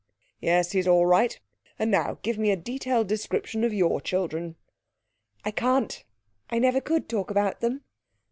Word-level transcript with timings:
'Yes; 0.39 0.71
he's 0.71 0.87
all 0.87 1.05
right. 1.05 1.39
And 1.77 1.91
now 1.91 2.17
give 2.23 2.39
me 2.39 2.49
a 2.49 2.55
detailed 2.55 3.05
description 3.07 3.63
of 3.63 3.71
your 3.71 4.01
children.' 4.01 4.55
'I 5.45 5.51
can't. 5.51 6.03
I 6.49 6.57
never 6.57 6.81
could 6.81 7.07
talk 7.07 7.29
about 7.29 7.59
them.' 7.59 7.83